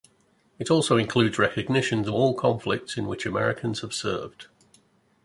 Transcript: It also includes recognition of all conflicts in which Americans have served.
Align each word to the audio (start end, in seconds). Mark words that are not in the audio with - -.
It 0.57 0.71
also 0.71 0.97
includes 0.97 1.37
recognition 1.37 1.99
of 1.99 2.09
all 2.09 2.33
conflicts 2.33 2.97
in 2.97 3.05
which 3.05 3.27
Americans 3.27 3.81
have 3.81 3.93
served. 3.93 4.47